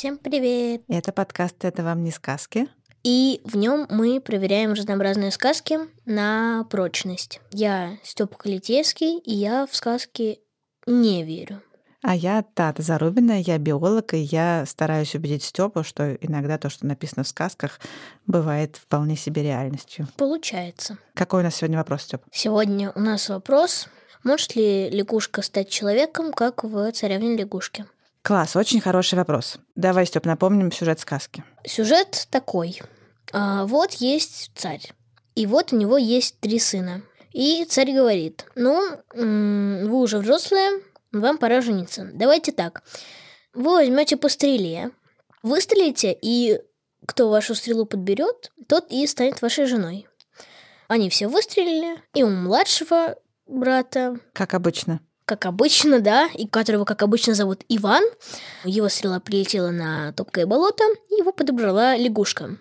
Всем 0.00 0.16
привет! 0.16 0.80
Это 0.88 1.12
подкаст 1.12 1.62
«Это 1.62 1.82
вам 1.82 2.02
не 2.02 2.10
сказки». 2.10 2.68
И 3.04 3.42
в 3.44 3.54
нем 3.58 3.86
мы 3.90 4.18
проверяем 4.22 4.72
разнообразные 4.72 5.30
сказки 5.30 5.78
на 6.06 6.64
прочность. 6.70 7.38
Я 7.52 7.98
Степа 8.02 8.34
Калитевский, 8.34 9.18
и 9.18 9.34
я 9.34 9.66
в 9.66 9.76
сказки 9.76 10.38
не 10.86 11.22
верю. 11.22 11.60
А 12.00 12.16
я 12.16 12.42
Тата 12.42 12.80
Зарубина, 12.80 13.42
я 13.42 13.58
биолог, 13.58 14.14
и 14.14 14.20
я 14.20 14.64
стараюсь 14.66 15.14
убедить 15.14 15.42
Степу, 15.42 15.84
что 15.84 16.14
иногда 16.14 16.56
то, 16.56 16.70
что 16.70 16.86
написано 16.86 17.22
в 17.22 17.28
сказках, 17.28 17.78
бывает 18.26 18.76
вполне 18.76 19.16
себе 19.16 19.42
реальностью. 19.42 20.08
Получается. 20.16 20.96
Какой 21.12 21.42
у 21.42 21.44
нас 21.44 21.56
сегодня 21.56 21.76
вопрос, 21.76 22.04
Степ? 22.04 22.22
Сегодня 22.32 22.90
у 22.94 23.00
нас 23.00 23.28
вопрос, 23.28 23.86
может 24.24 24.56
ли 24.56 24.88
лягушка 24.88 25.42
стать 25.42 25.68
человеком, 25.68 26.32
как 26.32 26.64
в 26.64 26.90
«Царевне 26.92 27.36
лягушке»? 27.36 27.84
Класс, 28.22 28.54
очень 28.54 28.80
хороший 28.80 29.14
вопрос. 29.14 29.56
Давай, 29.74 30.06
Степ, 30.06 30.26
напомним 30.26 30.70
сюжет 30.72 31.00
сказки. 31.00 31.42
Сюжет 31.64 32.26
такой. 32.30 32.80
А, 33.32 33.64
вот 33.64 33.92
есть 33.94 34.50
царь, 34.54 34.92
и 35.34 35.46
вот 35.46 35.72
у 35.72 35.76
него 35.76 35.96
есть 35.96 36.38
три 36.40 36.58
сына. 36.58 37.02
И 37.32 37.64
царь 37.64 37.92
говорит, 37.92 38.44
ну, 38.56 38.82
вы 39.14 39.94
уже 40.00 40.18
взрослые, 40.18 40.82
вам 41.12 41.38
пора 41.38 41.60
жениться. 41.60 42.10
Давайте 42.12 42.52
так, 42.52 42.82
вы 43.54 43.74
возьмете 43.74 44.16
по 44.16 44.28
стреле, 44.28 44.90
выстрелите, 45.42 46.16
и 46.20 46.60
кто 47.06 47.30
вашу 47.30 47.54
стрелу 47.54 47.86
подберет, 47.86 48.52
тот 48.68 48.86
и 48.90 49.06
станет 49.06 49.40
вашей 49.42 49.66
женой. 49.66 50.06
Они 50.88 51.08
все 51.08 51.28
выстрелили, 51.28 52.02
и 52.14 52.22
у 52.22 52.28
младшего 52.28 53.16
брата 53.46 54.18
Как 54.32 54.54
обычно. 54.54 55.00
Как 55.30 55.46
обычно, 55.46 56.00
да, 56.00 56.28
и 56.34 56.48
которого, 56.48 56.84
как 56.84 57.04
обычно, 57.04 57.34
зовут 57.34 57.62
Иван. 57.68 58.02
Его 58.64 58.88
стрела 58.88 59.20
прилетела 59.20 59.70
на 59.70 60.12
топкое 60.12 60.44
болото, 60.44 60.82
и 61.08 61.14
его 61.18 61.30
подобрала 61.30 61.96
лягушка. 61.96 62.56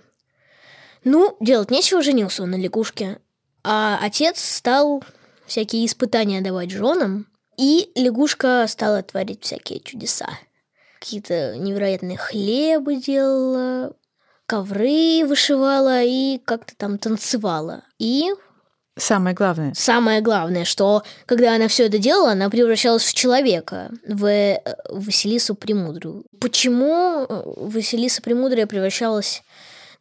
Ну, 1.03 1.35
делать 1.39 1.71
нечего, 1.71 2.03
женился 2.03 2.43
он 2.43 2.51
на 2.51 2.57
лягушке. 2.57 3.17
А 3.63 3.97
отец 3.99 4.39
стал 4.39 5.03
всякие 5.47 5.83
испытания 5.83 6.41
давать 6.41 6.69
женам, 6.69 7.25
и 7.57 7.91
лягушка 7.95 8.63
стала 8.67 9.01
творить 9.01 9.43
всякие 9.43 9.79
чудеса. 9.79 10.29
Какие-то 10.99 11.55
невероятные 11.57 12.19
хлебы 12.19 12.97
делала, 12.97 13.95
ковры 14.45 15.25
вышивала 15.25 16.03
и 16.03 16.37
как-то 16.45 16.75
там 16.77 16.99
танцевала. 16.99 17.83
И 17.97 18.29
Самое 18.99 19.35
главное. 19.35 19.73
Самое 19.75 20.21
главное, 20.21 20.65
что 20.65 21.03
когда 21.25 21.55
она 21.55 21.67
все 21.67 21.85
это 21.85 21.97
делала, 21.97 22.31
она 22.31 22.49
превращалась 22.49 23.03
в 23.03 23.13
человека, 23.13 23.91
в 24.07 24.25
э, 24.25 24.61
Василису 24.89 25.55
Премудрую. 25.55 26.25
Почему 26.39 27.25
э, 27.27 27.43
Василиса 27.57 28.21
Премудрая 28.21 28.67
превращалась 28.67 29.43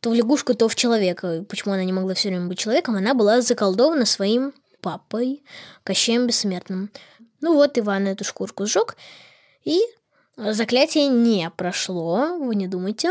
то 0.00 0.10
в 0.10 0.14
лягушку, 0.14 0.54
то 0.54 0.68
в 0.68 0.74
человека? 0.74 1.44
Почему 1.48 1.74
она 1.74 1.84
не 1.84 1.92
могла 1.92 2.14
все 2.14 2.28
время 2.28 2.46
быть 2.46 2.58
человеком? 2.58 2.96
Она 2.96 3.14
была 3.14 3.40
заколдована 3.40 4.04
своим 4.04 4.52
папой, 4.80 5.42
Кощеем 5.84 6.26
Бессмертным. 6.26 6.90
Ну 7.40 7.54
вот, 7.54 7.78
Иван 7.78 8.06
эту 8.08 8.24
шкурку 8.24 8.66
сжег, 8.66 8.96
и 9.64 9.80
заклятие 10.38 11.08
не 11.08 11.50
прошло, 11.50 12.38
вы 12.38 12.54
не 12.54 12.68
думайте. 12.68 13.10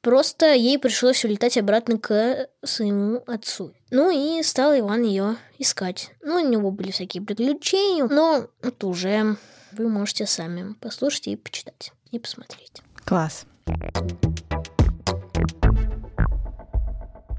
Просто 0.00 0.52
ей 0.54 0.78
пришлось 0.78 1.24
улетать 1.24 1.58
обратно 1.58 1.98
к 1.98 2.48
своему 2.64 3.22
отцу. 3.26 3.72
Ну 3.90 4.10
и 4.10 4.42
стал 4.42 4.76
Иван 4.78 5.02
ее 5.02 5.36
искать. 5.58 6.12
Ну, 6.22 6.36
у 6.36 6.48
него 6.48 6.70
были 6.70 6.90
всякие 6.90 7.22
приключения, 7.22 8.06
но 8.08 8.46
это 8.62 8.86
уже 8.86 9.36
вы 9.72 9.88
можете 9.88 10.26
сами 10.26 10.74
послушать 10.74 11.28
и 11.28 11.36
почитать, 11.36 11.92
и 12.10 12.18
посмотреть. 12.18 12.82
Класс. 13.04 13.44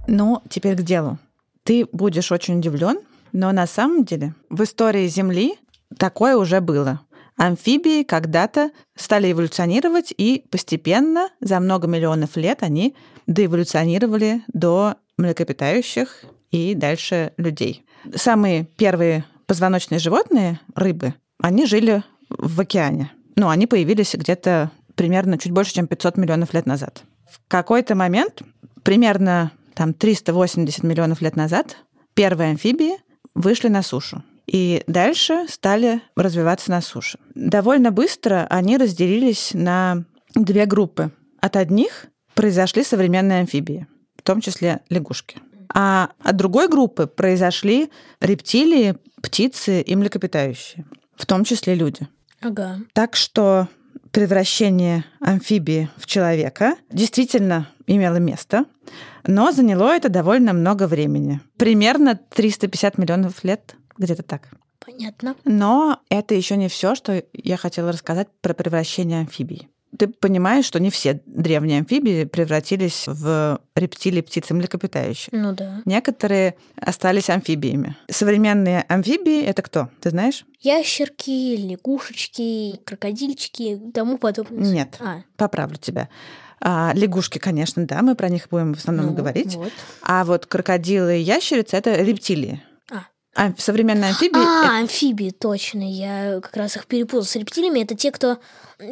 Ну, 0.07 0.41
теперь 0.50 0.75
к 0.75 0.81
делу. 0.81 1.17
Ты 1.63 1.88
будешь 1.91 2.31
очень 2.31 2.59
удивлен, 2.59 3.00
но 3.31 3.51
на 3.51 3.65
самом 3.67 4.05
деле 4.05 4.35
в 4.50 4.63
истории 4.63 5.07
Земли 5.07 5.57
такое 5.97 6.35
уже 6.35 6.61
было. 6.61 7.01
Амфибии 7.38 8.03
когда-то 8.03 8.71
стали 8.95 9.31
эволюционировать, 9.31 10.13
и 10.17 10.45
постепенно, 10.49 11.29
за 11.39 11.59
много 11.59 11.88
миллионов 11.88 12.35
лет, 12.38 12.61
они 12.61 12.95
доэволюционировали 13.27 14.44
до 14.47 14.95
млекопитающих 15.17 16.25
и 16.51 16.75
дальше 16.75 17.33
людей. 17.38 17.85
Самые 18.16 18.66
первые 18.66 19.25
позвоночные 19.47 19.99
животные, 19.99 20.59
рыбы, 20.75 21.13
они 21.41 21.66
жили 21.66 22.03
в 22.29 22.59
океане. 22.59 23.11
Ну, 23.35 23.50
они 23.50 23.67
появились 23.67 24.13
где-то 24.13 24.71
примерно 24.95 25.38
чуть 25.38 25.51
больше, 25.51 25.73
чем 25.73 25.88
500 25.88 26.17
миллионов 26.17 26.53
лет 26.53 26.65
назад. 26.65 27.03
В 27.29 27.39
какой-то 27.47 27.95
момент, 27.95 28.41
примерно 28.83 29.51
там 29.73 29.94
380 29.94 30.83
миллионов 30.83 31.21
лет 31.21 31.35
назад, 31.35 31.77
первые 32.13 32.51
амфибии 32.51 32.97
вышли 33.33 33.69
на 33.69 33.81
сушу. 33.81 34.23
И 34.46 34.84
дальше 34.88 35.48
стали 35.48 36.02
развиваться 36.16 36.72
на 36.72 36.81
суше. 36.81 37.20
Довольно 37.34 37.92
быстро 37.92 38.46
они 38.50 38.78
разделились 38.78 39.52
на 39.54 40.04
две 40.36 40.66
группы. 40.66 41.12
От 41.40 41.56
одних 41.56 42.08
произошли 42.34 42.84
современные 42.84 43.42
амфибии, 43.42 43.88
в 44.18 44.22
том 44.22 44.42
числе 44.42 44.81
лягушки. 44.90 45.38
А 45.74 46.09
от 46.20 46.36
другой 46.36 46.68
группы 46.68 47.08
произошли 47.08 47.90
рептилии, 48.20 48.96
птицы 49.22 49.81
и 49.81 49.96
млекопитающие, 49.96 50.86
в 51.16 51.25
том 51.25 51.44
числе 51.44 51.75
люди. 51.75 52.08
Ага. 52.42 52.80
Так 52.94 53.16
что 53.16 53.68
превращение 54.12 55.06
амфибии 55.20 55.90
в 55.98 56.06
человека 56.06 56.75
действительно 56.92 57.68
имело 57.88 58.18
место, 58.18 58.66
но 59.25 59.52
заняло 59.52 59.96
это 59.96 60.10
довольно 60.10 60.54
много 60.54 60.88
времени. 60.88 61.42
Примерно 61.58 62.20
350 62.30 62.98
миллионов 62.98 63.44
лет, 63.44 63.75
где-то 63.98 64.24
так. 64.24 64.50
Понятно. 64.80 65.36
Но 65.46 66.00
это 66.09 66.36
еще 66.36 66.58
не 66.58 66.68
все, 66.68 66.96
что 66.96 67.24
я 67.34 67.58
хотела 67.58 67.92
рассказать 67.92 68.28
про 68.42 68.54
превращение 68.54 69.22
амфибий. 69.22 69.70
Ты 69.98 70.08
понимаешь, 70.08 70.66
что 70.66 70.80
не 70.80 70.90
все 70.90 71.22
древние 71.28 71.80
амфибии 71.80 72.24
превратились 72.26 73.04
в 73.06 73.62
рептилии, 73.76 74.22
птицы, 74.22 74.54
млекопитающих. 74.56 75.31
Ну 75.31 75.54
да. 75.54 75.81
Некоторые 75.86 76.56
остались 76.81 77.30
амфибиями. 77.30 77.96
Современные 78.09 78.86
амфибии— 78.88 79.42
это 79.46 79.62
кто? 79.62 79.90
Ты 80.02 80.10
знаешь? 80.10 80.46
Ящерки, 80.62 81.56
лягушечки, 81.58 82.80
крокодильчики 82.84 83.64
и 83.64 83.92
тому 83.92 84.18
подобное. 84.18 84.72
Нет. 84.72 84.98
А, 85.00 85.22
Поправлю 85.38 85.78
тебя. 85.78 86.10
А, 86.60 86.92
лягушки, 86.96 87.38
конечно, 87.38 87.86
да, 87.86 88.02
мы 88.02 88.16
про 88.16 88.30
них 88.30 88.48
будем 88.50 88.74
в 88.74 88.80
основном 88.80 89.08
ну, 89.08 89.14
говорить. 89.14 89.56
вот. 89.56 89.72
А 90.02 90.24
вот 90.25 90.48
крокодилы 90.48 91.20
и 91.20 91.22
ящерицы— 91.22 91.75
это 91.78 92.02
рептилии. 92.02 92.64
А. 93.35 93.51
Современные 93.57 94.09
амфибии— 94.11 94.38
А, 94.38 94.79
амфибии, 94.79 95.31
точно. 95.31 95.81
Я 95.89 96.39
как 96.41 96.55
раз 96.55 96.75
их 96.75 96.85
перепутал 96.85 97.23
с 97.23 97.35
рептилиями. 97.35 97.79
Это 97.79 97.95
те, 97.95 98.11
кто 98.11 98.38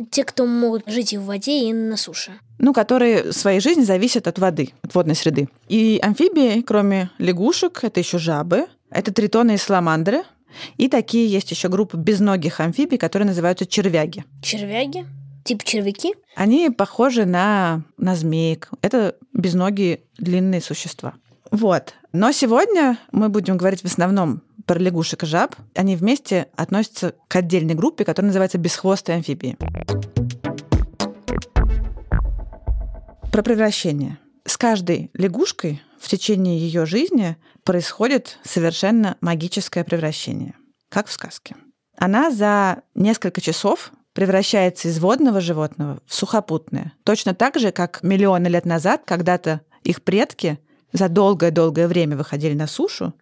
те, 0.10 0.24
кто 0.24 0.46
могут 0.46 0.84
жить 0.88 1.14
и 1.14 1.18
в 1.18 1.26
воде, 1.26 1.70
и 1.70 1.74
на 1.74 1.98
суше. 1.98 2.32
ну, 2.60 2.74
которые 2.74 3.32
в 3.32 3.34
своей 3.34 3.60
жизни 3.60 3.82
зависят 3.84 4.28
от 4.28 4.40
воды, 4.40 4.70
от 4.84 4.94
водной 4.96 5.16
среды. 5.16 5.50
И 5.68 6.00
амфибии, 6.02 6.62
кроме 6.62 7.10
лягушек, 7.18 7.84
это 7.84 8.00
еще 8.00 8.18
жабы, 8.20 8.68
это 8.90 9.12
тритоны 9.14 9.56
и 9.56 9.58
саламандры. 9.58 10.24
И 10.78 10.88
такие 10.90 11.28
есть 11.28 11.50
еще 11.52 11.70
группы 11.70 11.98
безногих 11.98 12.60
амфибий, 12.60 12.98
которые 12.98 13.28
называются 13.28 13.66
червяги. 13.66 14.24
Червяги? 14.44 15.06
Типа 15.44 15.64
червяки? 15.66 16.14
Они 16.36 16.70
похожи 16.70 17.26
на, 17.26 17.84
на 17.98 18.16
змеек. 18.16 18.70
Это 18.82 19.16
безногие 19.34 20.02
длинные 20.18 20.62
существа. 20.62 21.14
Вот. 21.52 21.96
Но 22.14 22.32
сегодня 22.32 22.98
мы 23.12 23.28
будем 23.28 23.58
говорить 23.58 23.82
в 23.82 23.86
основном 23.86 24.42
про 24.66 24.80
лягушек 24.80 25.24
и 25.24 25.26
жаб. 25.26 25.56
Они 25.76 25.98
вместе 25.98 26.48
относятся 26.56 27.14
к 27.28 27.36
отдельной 27.36 27.76
группе, 27.76 28.06
которая 28.06 28.28
называется 28.28 28.58
бесхвостые 28.58 29.18
амфибии. 29.18 29.58
Про 33.32 33.44
превращение. 33.44 34.18
С 34.46 34.58
каждой 34.58 35.12
лягушкой 35.14 35.82
в 36.00 36.08
течение 36.08 36.58
ее 36.58 36.86
жизни 36.86 37.38
происходит 37.64 38.40
совершенно 38.44 39.18
магическое 39.22 39.84
превращение, 39.84 40.56
как 40.90 41.08
в 41.08 41.12
сказке. 41.12 41.56
Она 41.98 42.32
за 42.32 42.82
несколько 42.96 43.42
часов 43.42 43.92
превращается 44.14 44.88
из 44.88 45.00
водного 45.00 45.40
животного 45.42 46.00
в 46.06 46.14
сухопутное. 46.14 46.94
Точно 47.04 47.36
так 47.36 47.60
же, 47.60 47.72
как 47.72 48.04
миллионы 48.04 48.48
лет 48.48 48.66
назад, 48.66 49.04
когда-то 49.06 49.62
их 49.84 50.02
предки 50.02 50.60
за 50.94 51.10
долгое-долгое 51.10 51.88
время 51.88 52.18
выходили 52.18 52.54
на 52.54 52.68
сушу, 52.68 53.14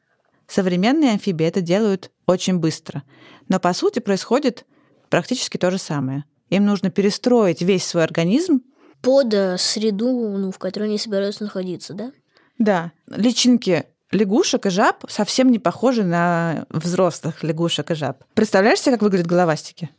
современные 0.47 1.11
амфибии 1.11 1.45
это 1.45 1.61
делают 1.61 2.11
очень 2.25 2.57
быстро. 2.57 3.03
Но 3.47 3.59
по 3.59 3.73
сути 3.73 3.99
происходит 3.99 4.65
практически 5.09 5.57
то 5.57 5.71
же 5.71 5.77
самое. 5.77 6.25
Им 6.49 6.65
нужно 6.65 6.89
перестроить 6.89 7.61
весь 7.61 7.85
свой 7.85 8.03
организм. 8.03 8.61
Под 9.01 9.33
среду, 9.59 10.37
ну, 10.37 10.51
в 10.51 10.57
которой 10.57 10.85
они 10.85 10.97
собираются 10.97 11.43
находиться, 11.43 11.93
да? 11.93 12.11
Да, 12.57 12.91
личинки 13.07 13.85
лягушек 14.11 14.65
и 14.65 14.69
жаб 14.69 15.05
совсем 15.07 15.51
не 15.51 15.59
похожи 15.59 16.03
на 16.03 16.65
взрослых 16.69 17.43
лягушек 17.43 17.91
и 17.91 17.95
жаб. 17.95 18.23
Представляешь 18.33 18.79
себе, 18.79 18.93
как 18.93 19.03
выглядят 19.03 19.27
головастики? 19.27 19.89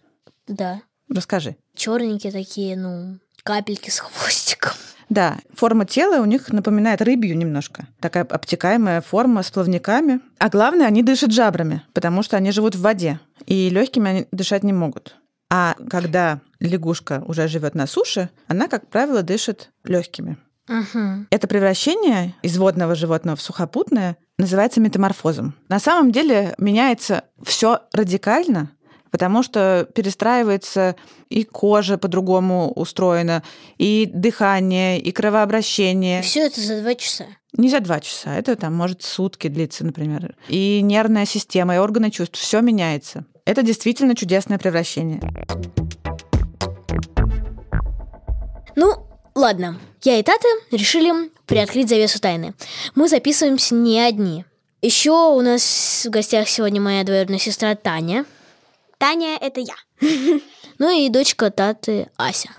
Да. 0.47 0.83
Расскажи. 1.09 1.57
Черненькие 1.75 2.33
такие, 2.33 2.77
ну, 2.77 3.19
капельки 3.43 3.91
с 3.91 4.01
хвостиком. 4.01 4.73
Да, 5.11 5.39
форма 5.55 5.85
тела 5.85 6.23
у 6.23 6.25
них 6.25 6.53
напоминает 6.53 7.03
рыбью 7.03 7.37
немножко. 7.37 7.89
Такая 7.99 8.25
обтекаемая 8.25 9.01
форма 9.01 9.43
с 9.43 9.51
плавниками. 9.51 10.21
А 10.39 10.49
главное, 10.49 10.87
они 10.87 11.03
дышат 11.03 11.33
жабрами, 11.33 11.83
потому 11.93 12.23
что 12.23 12.37
они 12.37 12.53
живут 12.53 12.77
в 12.77 12.81
воде. 12.81 13.19
И 13.45 13.69
легкими 13.71 14.09
они 14.09 14.27
дышать 14.31 14.63
не 14.63 14.73
могут. 14.73 15.17
А 15.51 15.75
когда 15.89 16.41
лягушка 16.61 17.25
уже 17.27 17.49
живет 17.49 17.75
на 17.75 17.89
суше, 17.89 18.31
она, 18.47 18.69
как 18.69 18.87
правило, 18.87 19.25
дышит 19.25 19.71
легкими. 19.83 20.37
Угу. 20.69 21.27
Это 21.31 21.49
превращение 21.49 22.35
из 22.43 22.57
водного 22.57 22.95
животного 22.95 23.37
в 23.37 23.43
сухопутное 23.43 24.17
называется 24.39 24.81
метаморфозом. 24.81 25.55
На 25.69 25.81
самом 25.81 26.13
деле 26.13 26.55
меняется 26.59 27.25
все 27.43 27.81
радикально, 27.93 28.71
потому 29.11 29.43
что 29.43 29.89
перестраивается 29.95 30.97
и 31.29 31.45
кожа 31.45 31.99
по-другому 31.99 32.73
устроена, 32.73 33.43
и 33.79 34.09
дыхание, 34.13 35.01
и 35.01 35.13
кровообращение. 35.13 36.23
Все 36.23 36.47
это 36.47 36.61
за 36.61 36.81
два 36.81 36.95
часа. 36.95 37.27
Не 37.53 37.69
за 37.69 37.81
два 37.81 38.01
часа, 38.01 38.37
это 38.37 38.55
там 38.57 38.75
может 38.75 39.03
сутки 39.03 39.49
длиться, 39.49 39.85
например. 39.85 40.37
И 40.49 40.81
нервная 40.83 41.27
система, 41.27 41.75
и 41.75 41.79
органы 41.79 42.11
чувств, 42.11 42.39
все 42.39 42.61
меняется. 42.61 43.25
Это 43.45 43.63
действительно 43.63 44.15
чудесное 44.15 44.59
превращение. 44.59 45.21
Ну, 48.77 49.07
ладно. 49.35 49.79
Я 50.03 50.19
и 50.19 50.23
Тата 50.23 50.47
решили 50.71 51.31
приоткрыть 51.47 51.89
завесу 51.89 52.21
тайны. 52.21 52.55
Мы 52.95 53.09
записываемся 53.09 53.75
не 53.75 53.99
одни. 54.01 54.45
Еще 54.83 55.11
у 55.11 55.41
нас 55.43 56.07
в 56.07 56.11
гостях 56.11 56.49
сегодня 56.49 56.81
моя 56.81 57.05
двоюродная 57.05 57.39
сестра 57.39 57.75
Таня. 57.75 58.25
Таня— 59.01 59.39
это 59.41 59.61
я. 59.61 59.75
Ну 60.79 60.91
и 60.91 61.09
дочка 61.09 61.51
Таты 61.51 62.11
Ася. 62.17 62.51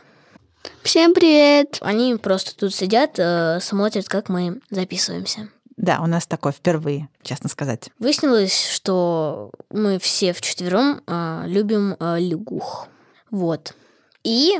Всем 0.81 1.13
привет! 1.13 1.77
Они 1.81 2.15
просто 2.15 2.55
тут 2.55 2.73
сидят, 2.73 3.19
э, 3.19 3.59
смотрят, 3.61 4.07
как 4.07 4.27
мы 4.27 4.59
записываемся. 4.71 5.49
Да, 5.77 6.01
у 6.01 6.07
нас 6.07 6.25
такое 6.25 6.51
впервые, 6.51 7.09
честно 7.21 7.47
сказать. 7.47 7.89
Выяснилось, 7.99 8.69
что 8.69 9.51
мы 9.69 9.99
все 9.99 10.33
вчетвером 10.33 11.01
э, 11.05 11.43
любим 11.45 11.95
э, 11.99 12.19
лягух. 12.19 12.87
Вот. 13.29 13.75
И 14.23 14.59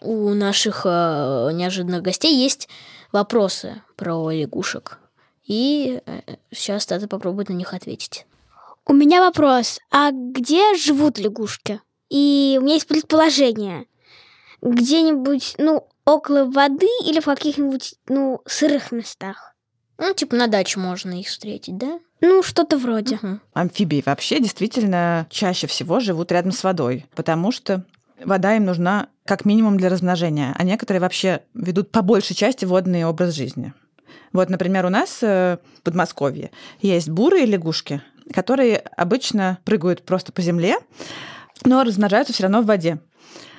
у 0.00 0.30
наших 0.30 0.82
э, 0.84 1.50
неожиданных 1.52 2.02
гостей 2.02 2.36
есть 2.36 2.68
вопросы 3.12 3.80
про 3.94 4.28
лягушек. 4.30 4.98
И 5.44 6.00
э, 6.04 6.20
сейчас 6.52 6.86
Тата 6.86 7.06
попробует 7.06 7.48
на 7.48 7.54
них 7.54 7.74
ответить. 7.74 8.26
У 8.86 8.94
меня 8.94 9.20
вопрос. 9.20 9.78
А 9.90 10.10
где 10.10 10.74
живут 10.74 11.18
лягушки? 11.18 11.80
И 12.10 12.58
у 12.60 12.64
меня 12.64 12.74
есть 12.74 12.88
предположение. 12.88 13.86
Где-нибудь, 14.60 15.54
ну, 15.58 15.88
около 16.04 16.44
воды 16.44 16.88
или 17.04 17.20
в 17.20 17.24
каких-нибудь, 17.24 17.94
ну, 18.08 18.40
сырых 18.46 18.90
местах? 18.92 19.54
Ну, 19.98 20.12
типа 20.14 20.34
на 20.34 20.48
даче 20.48 20.80
можно 20.80 21.18
их 21.18 21.28
встретить, 21.28 21.76
да? 21.76 22.00
Ну, 22.20 22.42
что-то 22.42 22.76
вроде. 22.76 23.18
Мгм. 23.22 23.40
Амфибии 23.52 24.02
вообще 24.04 24.40
действительно 24.40 25.26
чаще 25.30 25.66
всего 25.68 26.00
живут 26.00 26.32
рядом 26.32 26.50
с 26.52 26.64
водой, 26.64 27.06
потому 27.14 27.52
что 27.52 27.84
вода 28.24 28.56
им 28.56 28.64
нужна 28.64 29.08
как 29.24 29.44
минимум 29.44 29.76
для 29.76 29.88
размножения, 29.88 30.54
а 30.58 30.64
некоторые 30.64 31.00
вообще 31.00 31.42
ведут 31.54 31.92
по 31.92 32.02
большей 32.02 32.34
части 32.34 32.64
водный 32.64 33.04
образ 33.04 33.34
жизни. 33.34 33.72
Вот, 34.32 34.48
например, 34.50 34.86
у 34.86 34.88
нас 34.88 35.18
э, 35.22 35.58
в 35.78 35.82
Подмосковье 35.82 36.50
есть 36.80 37.08
бурые 37.08 37.44
лягушки, 37.46 38.02
которые 38.32 38.78
обычно 38.96 39.58
прыгают 39.64 40.02
просто 40.02 40.32
по 40.32 40.42
земле, 40.42 40.76
но 41.64 41.82
размножаются 41.84 42.32
все 42.32 42.44
равно 42.44 42.62
в 42.62 42.66
воде. 42.66 42.98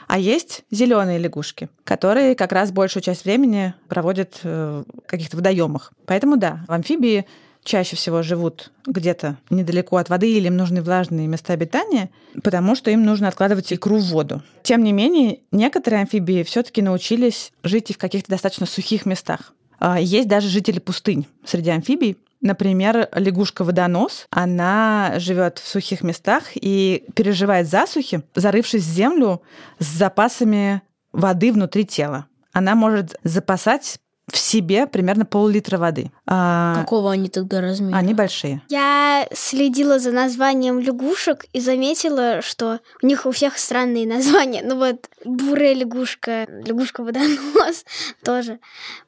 А 0.07 0.19
есть 0.19 0.63
зеленые 0.69 1.18
лягушки, 1.18 1.69
которые 1.83 2.36
как 2.36 2.51
раз 2.51 2.71
большую 2.71 3.01
часть 3.01 3.25
времени 3.25 3.74
проводят 3.88 4.39
э, 4.44 4.83
в 4.86 5.07
каких-то 5.07 5.38
водоемах. 5.38 5.94
Поэтому 6.06 6.38
да, 6.38 6.65
амфибии 6.68 7.25
чаще 7.63 7.95
всего 7.95 8.21
живут 8.21 8.71
где-то 8.86 9.38
недалеко 9.50 9.98
от 9.98 10.10
воды 10.10 10.31
или 10.31 10.48
им 10.48 10.57
нужны 10.57 10.81
влажные 10.81 11.27
места 11.27 11.54
обитания, 11.54 12.10
потому 12.44 12.75
что 12.75 12.92
им 12.92 13.04
нужно 13.06 13.27
откладывать 13.27 13.71
икру 13.71 13.98
в 13.98 14.06
воду. 14.06 14.44
Тем 14.63 14.83
не 14.83 14.92
менее, 14.92 15.39
некоторые 15.51 16.01
амфибии 16.01 16.44
все-таки 16.44 16.81
научились 16.81 17.51
жить 17.63 17.92
и 17.92 17.94
в 17.94 17.98
каких-то 17.98 18.30
достаточно 18.30 18.65
сухих 18.65 19.06
местах. 19.06 19.54
А, 19.80 20.00
Есть 20.00 20.27
даже 20.27 20.48
жители 20.48 20.80
пустынь 20.80 21.27
среди 21.45 21.69
амфибий. 21.69 22.18
Например, 22.44 23.07
лягушка-водонос, 23.13 24.28
она 24.30 25.13
живет 25.16 25.60
в 25.60 25.68
сухих 25.68 26.04
местах 26.04 26.44
и 26.56 27.06
переживает 27.16 27.69
засухи, 27.69 28.22
зарывшись 28.36 28.84
в 28.84 28.94
землю 28.94 29.42
с 29.80 29.86
запасами 29.86 30.81
воды 31.13 31.54
внутри 31.54 31.86
тела. 31.86 32.25
Она 32.51 32.75
может 32.75 33.16
запасать 33.24 33.98
в 34.33 34.38
себе 34.39 34.88
примерно 34.88 35.25
пол-литра 35.25 35.77
воды. 35.77 36.12
А, 36.25 36.75
Какого 36.81 37.12
они 37.12 37.30
тогда 37.30 37.62
размера? 37.62 37.95
Они 37.95 38.15
большие. 38.15 38.63
Я 38.68 39.27
следила 39.31 40.00
за 40.00 40.12
названием 40.12 40.80
лягушек 40.80 41.45
и 41.53 41.59
заметила, 41.59 42.41
что 42.41 42.80
у 43.03 43.06
них 43.06 43.27
у 43.27 43.31
всех 43.31 43.59
странные 43.59 44.07
названия. 44.07 44.63
Ну 44.65 44.77
вот 44.77 45.07
бурая 45.24 45.75
лягушка, 45.75 46.47
лягушка-водонос 46.65 47.85
тоже. 48.24 48.59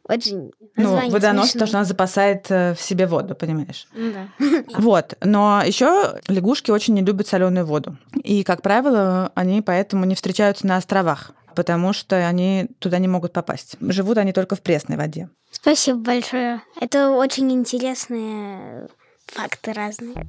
Очень 0.08 0.52
Ну, 0.76 0.96
водонос, 1.10 1.52
потому 1.54 1.68
что 1.68 1.78
она 1.78 1.86
запасает 1.86 2.46
э, 2.50 2.76
в 2.76 2.82
себе 2.82 3.08
воду, 3.08 3.34
понимаешь? 3.34 3.88
Ну 3.94 4.12
да. 4.14 4.64
Вот. 4.78 5.16
Но 5.24 5.64
еще 5.66 6.20
лягушки 6.28 6.70
очень 6.70 6.94
не 6.94 7.02
любят 7.02 7.28
соленую 7.28 7.66
воду. 7.66 7.98
И, 8.24 8.44
как 8.44 8.62
правило, 8.62 9.32
они 9.34 9.64
поэтому 9.64 10.06
не 10.06 10.14
встречаются 10.14 10.68
на 10.68 10.78
островах, 10.78 11.32
потому 11.56 11.94
что 11.94 12.28
они 12.28 12.68
туда 12.80 13.00
не 13.00 13.08
могут 13.08 13.34
попасть. 13.34 13.78
Живут 13.80 14.18
они 14.18 14.34
только 14.34 14.56
в 14.56 14.62
пресной 14.62 14.98
воде. 14.98 15.30
Спасибо 15.52 16.00
большое. 16.00 16.62
Это 16.80 17.10
очень 17.10 17.52
интересные 17.52 18.88
факты 19.26 19.74
разные. 19.74 20.28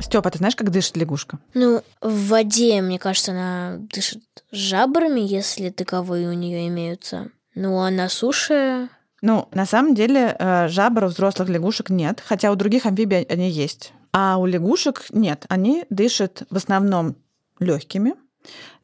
Степа, 0.00 0.30
ты 0.30 0.38
знаешь, 0.38 0.56
как 0.56 0.70
дышит 0.70 0.96
лягушка? 0.96 1.38
Ну, 1.54 1.82
в 2.00 2.28
воде, 2.28 2.82
мне 2.82 2.98
кажется, 2.98 3.32
она 3.32 3.76
дышит 3.78 4.22
жабрами, 4.50 5.20
если 5.20 5.70
таковые 5.70 6.28
у 6.28 6.32
нее 6.32 6.66
имеются. 6.68 7.30
Ну, 7.54 7.80
а 7.80 7.90
на 7.90 8.08
суше... 8.08 8.88
Ну, 9.20 9.48
на 9.52 9.66
самом 9.66 9.94
деле, 9.94 10.34
э, 10.36 10.66
жабр 10.68 11.04
у 11.04 11.06
взрослых 11.06 11.48
лягушек 11.48 11.90
нет, 11.90 12.20
хотя 12.24 12.50
у 12.50 12.56
других 12.56 12.86
амфибий 12.86 13.22
они 13.22 13.48
есть. 13.48 13.92
А 14.12 14.36
у 14.36 14.46
лягушек 14.46 15.04
нет. 15.10 15.46
Они 15.48 15.84
дышат 15.88 16.42
в 16.50 16.56
основном 16.56 17.16
легкими, 17.62 18.14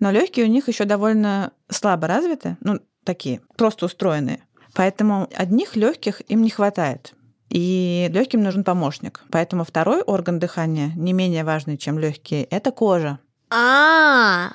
но 0.01 0.11
легкие 0.11 0.47
у 0.47 0.49
них 0.49 0.69
еще 0.69 0.85
довольно 0.85 1.53
слабо 1.69 2.07
развиты, 2.07 2.57
ну, 2.61 2.79
такие, 3.05 3.41
просто 3.57 3.87
устроенные. 3.87 4.41
Поэтому 4.75 5.29
одних 5.35 5.77
легких 5.77 6.23
им 6.31 6.43
не 6.43 6.51
хватает. 6.51 7.15
И 7.51 8.09
легким 8.13 8.43
нужен 8.43 8.63
помощник. 8.63 9.23
Поэтому 9.31 9.65
второй 9.65 10.03
орган 10.03 10.39
дыхания, 10.39 10.93
не 10.97 11.13
менее 11.13 11.45
важный, 11.45 11.79
чем 11.79 11.99
легкие, 11.99 12.45
это 12.45 12.71
кожа. 12.71 13.19
А, 13.51 14.51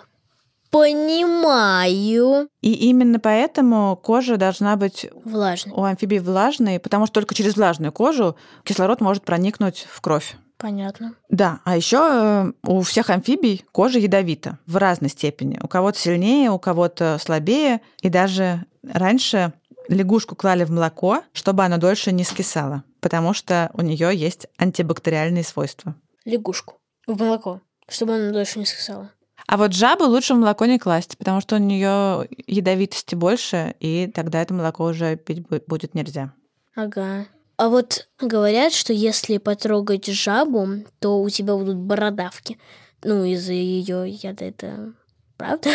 понимаю. 0.69 2.47
И 2.61 2.73
именно 2.89 3.19
поэтому 3.19 3.95
кожа 3.95 4.37
должна 4.37 4.75
быть 4.75 5.07
Влажный. 5.25 5.73
у 5.73 5.83
амфибий 5.83 6.19
влажной, 6.19 6.79
потому 6.79 7.07
что 7.07 7.15
только 7.15 7.33
через 7.35 7.55
влажную 7.55 7.91
кожу 7.91 8.35
кислород 8.63 9.01
может 9.01 9.23
проникнуть 9.23 9.87
в 9.89 9.99
кровь. 10.01 10.35
Понятно. 10.57 11.15
Да, 11.29 11.59
а 11.65 11.75
еще 11.75 12.53
у 12.65 12.81
всех 12.81 13.09
амфибий 13.09 13.65
кожа 13.71 13.99
ядовита 13.99 14.59
в 14.65 14.77
разной 14.77 15.09
степени. 15.09 15.59
У 15.61 15.67
кого-то 15.67 15.99
сильнее, 15.99 16.51
у 16.51 16.59
кого-то 16.59 17.17
слабее. 17.19 17.81
И 18.01 18.09
даже 18.09 18.65
раньше 18.83 19.53
лягушку 19.89 20.35
клали 20.35 20.63
в 20.63 20.71
молоко, 20.71 21.23
чтобы 21.33 21.63
оно 21.63 21.77
дольше 21.77 22.11
не 22.11 22.23
скисало, 22.23 22.83
потому 23.01 23.33
что 23.33 23.69
у 23.73 23.81
нее 23.81 24.15
есть 24.15 24.47
антибактериальные 24.57 25.43
свойства. 25.43 25.95
Лягушку. 26.25 26.75
В 27.07 27.19
молоко. 27.19 27.59
Чтобы 27.89 28.15
она 28.15 28.31
дольше 28.31 28.59
не 28.59 28.65
скисала. 28.65 29.09
А 29.45 29.57
вот 29.57 29.73
жабу 29.73 30.05
лучше 30.05 30.33
в 30.35 30.37
молоко 30.37 30.65
не 30.65 30.79
класть, 30.79 31.17
потому 31.17 31.41
что 31.41 31.55
у 31.55 31.59
нее 31.59 32.29
ядовитости 32.47 33.13
больше, 33.15 33.75
и 33.81 34.09
тогда 34.13 34.41
это 34.41 34.53
молоко 34.53 34.85
уже 34.85 35.17
пить 35.17 35.39
бу- 35.39 35.61
будет 35.67 35.93
нельзя. 35.95 36.31
Ага. 36.75 37.25
А 37.57 37.69
вот 37.69 38.07
говорят, 38.19 38.73
что 38.73 38.93
если 38.93 39.37
потрогать 39.37 40.07
жабу, 40.07 40.83
то 40.99 41.21
у 41.21 41.29
тебя 41.29 41.55
будут 41.55 41.77
бородавки. 41.77 42.59
ну, 43.03 43.23
из-за 43.25 43.53
ее 43.53 44.09
яда 44.09 44.45
это 44.45 44.93
правда? 45.37 45.69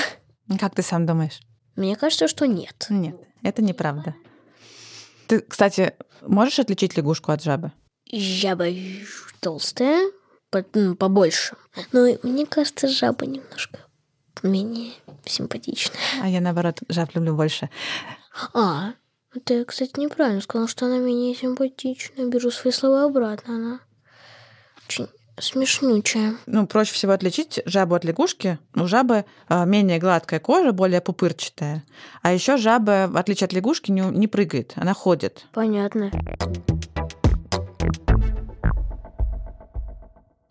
Как 0.58 0.74
ты 0.74 0.82
сам 0.82 1.06
думаешь? 1.06 1.40
Мне 1.76 1.94
кажется, 1.94 2.26
что 2.26 2.46
нет. 2.46 2.86
Нет, 2.90 3.16
это 3.42 3.62
неправда. 3.62 4.14
Ты, 5.28 5.40
кстати, 5.40 5.94
можешь 6.22 6.58
отличить 6.58 6.96
лягушку 6.96 7.32
от 7.32 7.42
жабы? 7.42 7.70
Жаба 8.10 8.66
толстая, 9.40 10.10
по- 10.50 10.64
ну, 10.74 10.96
побольше. 10.96 11.54
Но 11.92 12.08
мне 12.22 12.46
кажется, 12.46 12.88
жаба 12.88 13.26
немножко 13.26 13.78
менее 14.42 14.92
симпатичная. 15.26 15.98
А 16.22 16.28
я, 16.28 16.40
наоборот, 16.40 16.78
жаб 16.88 17.14
люблю 17.14 17.36
больше. 17.36 17.68
А, 18.54 18.94
ты, 19.44 19.64
кстати, 19.64 19.98
неправильно 19.98 20.40
сказал, 20.40 20.68
что 20.68 20.86
она 20.86 20.98
менее 20.98 21.34
симпатичная. 21.34 22.26
Беру 22.26 22.50
свои 22.50 22.72
слова 22.72 23.04
обратно. 23.04 23.54
Она 23.54 23.80
очень 24.86 25.08
смешнючая. 25.38 26.36
Ну, 26.46 26.66
проще 26.66 26.92
всего 26.92 27.12
отличить 27.12 27.60
жабу 27.64 27.94
от 27.94 28.04
лягушки. 28.04 28.58
У 28.74 28.86
жабы 28.86 29.24
а, 29.48 29.64
менее 29.64 29.98
гладкая 29.98 30.40
кожа, 30.40 30.72
более 30.72 31.00
пупырчатая. 31.00 31.84
А 32.22 32.32
еще 32.32 32.56
жаба, 32.56 33.06
в 33.08 33.16
отличие 33.16 33.46
от 33.46 33.52
лягушки, 33.52 33.90
не, 33.90 34.00
не 34.00 34.26
прыгает, 34.26 34.72
она 34.76 34.94
ходит. 34.94 35.46
Понятно. 35.52 36.10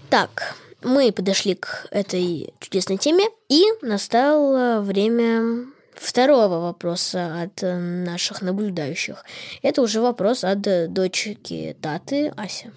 Так, 0.09 0.55
мы 0.83 1.11
подошли 1.11 1.55
к 1.55 1.87
этой 1.91 2.53
чудесной 2.59 2.97
теме, 2.97 3.25
и 3.49 3.63
настало 3.81 4.81
время 4.81 5.65
второго 5.99 6.59
вопроса 6.59 7.41
от 7.41 7.63
э, 7.63 7.77
наших 7.77 8.41
наблюдающих. 8.41 9.25
Это 9.61 9.81
уже 9.81 10.01
вопрос 10.01 10.43
от 10.43 10.65
э, 10.67 10.87
дочки 10.87 11.75
Таты 11.81 12.33
Ася. 12.37 12.71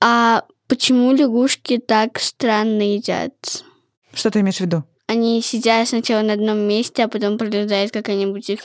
А 0.00 0.44
почему 0.68 1.12
лягушки 1.12 1.78
так 1.78 2.18
странно 2.18 2.82
едят? 2.82 3.64
Что 4.12 4.30
ты 4.30 4.40
имеешь 4.40 4.58
в 4.58 4.60
виду? 4.60 4.84
Они 5.08 5.40
сидят 5.40 5.88
сначала 5.88 6.22
на 6.22 6.32
одном 6.32 6.58
месте, 6.58 7.04
а 7.04 7.08
потом 7.08 7.38
прилетает 7.38 7.92
какая-нибудь 7.92 8.50
их 8.50 8.60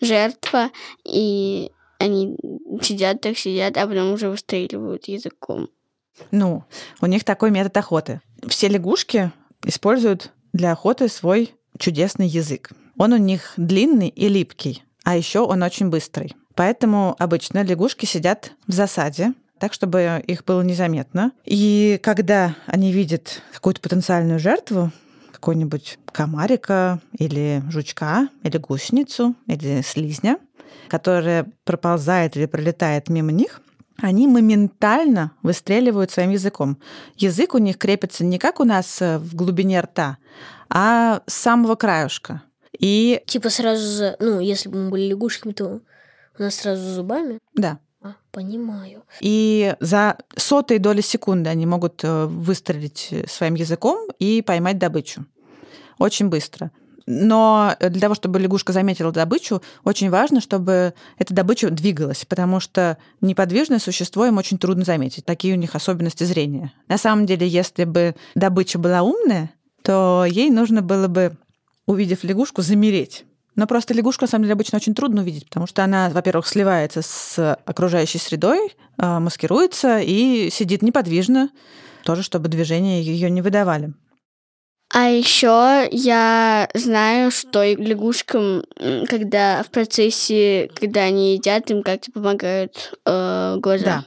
жертва, 0.00 0.70
и 1.04 1.70
они 1.98 2.36
сидят 2.82 3.22
так 3.22 3.38
сидят, 3.38 3.76
а 3.78 3.86
потом 3.86 4.12
уже 4.12 4.28
выстреливают 4.28 5.08
языком. 5.08 5.68
Ну, 6.30 6.64
у 7.00 7.06
них 7.06 7.24
такой 7.24 7.50
метод 7.50 7.76
охоты. 7.76 8.20
Все 8.46 8.68
лягушки 8.68 9.32
используют 9.64 10.32
для 10.52 10.72
охоты 10.72 11.08
свой 11.08 11.54
чудесный 11.78 12.26
язык. 12.26 12.70
Он 12.98 13.12
у 13.12 13.16
них 13.16 13.52
длинный 13.56 14.08
и 14.08 14.28
липкий, 14.28 14.84
а 15.04 15.16
еще 15.16 15.40
он 15.40 15.62
очень 15.62 15.88
быстрый. 15.88 16.34
Поэтому 16.54 17.14
обычно 17.18 17.62
лягушки 17.62 18.06
сидят 18.06 18.52
в 18.66 18.72
засаде, 18.72 19.34
так, 19.58 19.72
чтобы 19.72 20.22
их 20.26 20.44
было 20.44 20.62
незаметно. 20.62 21.32
И 21.44 22.00
когда 22.02 22.54
они 22.66 22.92
видят 22.92 23.42
какую-то 23.52 23.80
потенциальную 23.80 24.38
жертву, 24.38 24.90
какого-нибудь 25.32 25.98
комарика 26.12 27.00
или 27.18 27.62
жучка, 27.70 28.28
или 28.42 28.56
гусеницу, 28.56 29.34
или 29.46 29.82
слизня, 29.82 30.38
которая 30.88 31.46
проползает 31.64 32.36
или 32.36 32.46
пролетает 32.46 33.08
мимо 33.08 33.32
них, 33.32 33.60
они 33.98 34.28
моментально 34.28 35.32
выстреливают 35.42 36.10
своим 36.10 36.30
языком. 36.30 36.78
Язык 37.16 37.54
у 37.54 37.58
них 37.58 37.78
крепится 37.78 38.24
не 38.24 38.38
как 38.38 38.60
у 38.60 38.64
нас 38.64 39.00
э, 39.00 39.18
в 39.18 39.34
глубине 39.34 39.80
рта, 39.80 40.18
а 40.68 41.22
с 41.26 41.34
самого 41.34 41.76
краюшка. 41.76 42.42
И 42.78 43.22
Типа 43.26 43.50
сразу, 43.50 43.86
за- 43.86 44.16
ну, 44.20 44.40
если 44.40 44.68
бы 44.68 44.78
мы 44.78 44.90
были 44.90 45.08
лягушками, 45.08 45.52
то 45.52 45.80
у 46.38 46.42
нас 46.42 46.54
сразу 46.56 46.82
зубами. 46.90 47.38
да, 47.54 47.78
А, 48.02 48.14
понимаю. 48.30 49.02
и 49.20 49.74
за 49.80 50.18
сотые 50.36 50.78
доли 50.78 51.00
секунды 51.00 51.48
они 51.50 51.66
могут 51.66 52.04
э, 52.04 52.26
выстрелить 52.26 53.12
своим 53.28 53.54
языком 53.54 54.08
и 54.18 54.42
поймать 54.42 54.78
добычу. 54.78 55.24
Очень 55.98 56.28
быстро. 56.28 56.70
Но 57.08 57.74
для 57.78 58.00
того, 58.00 58.14
чтобы 58.16 58.40
лягушка 58.40 58.72
заметила 58.72 59.12
добычу, 59.12 59.62
очень 59.84 60.10
важно, 60.10 60.40
чтобы 60.40 60.92
эта 61.18 61.32
добыча 61.32 61.70
двигалась, 61.70 62.24
потому 62.24 62.58
что 62.58 62.98
неподвижное 63.20 63.78
существо 63.78 64.26
им 64.26 64.38
очень 64.38 64.58
трудно 64.58 64.84
заметить. 64.84 65.24
Такие 65.24 65.54
у 65.54 65.56
них 65.56 65.76
особенности 65.76 66.24
зрения. 66.24 66.72
На 66.88 66.98
самом 66.98 67.24
деле, 67.24 67.46
если 67.46 67.84
бы 67.84 68.16
добыча 68.34 68.78
была 68.80 69.02
умная, 69.02 69.50
то 69.82 70.24
ей 70.28 70.50
нужно 70.50 70.82
было 70.82 71.06
бы, 71.06 71.36
увидев 71.86 72.24
лягушку, 72.24 72.62
замереть. 72.62 73.24
Но 73.54 73.66
просто 73.66 73.94
лягушку, 73.94 74.24
на 74.24 74.28
самом 74.28 74.44
деле, 74.44 74.52
обычно 74.52 74.76
очень 74.76 74.94
трудно 74.94 75.22
увидеть, 75.22 75.46
потому 75.46 75.66
что 75.66 75.82
она, 75.82 76.10
во-первых, 76.10 76.46
сливается 76.46 77.00
с 77.00 77.54
окружающей 77.64 78.18
средой, 78.18 78.74
э, 78.98 79.18
маскируется 79.18 79.98
и 79.98 80.50
сидит 80.50 80.82
неподвижно, 80.82 81.50
тоже 82.04 82.22
чтобы 82.22 82.48
движения 82.48 83.00
ее 83.00 83.30
не 83.30 83.40
выдавали. 83.40 83.94
А 84.94 85.08
еще 85.08 85.88
я 85.90 86.68
знаю, 86.74 87.30
что 87.30 87.64
лягушкам, 87.64 88.62
когда 89.08 89.62
в 89.62 89.70
процессе, 89.70 90.70
когда 90.78 91.02
они 91.02 91.34
едят, 91.34 91.70
им 91.70 91.82
как-то 91.82 92.12
помогают 92.12 92.94
э, 93.04 93.56
глаза. 93.58 93.84
Да. 93.84 94.04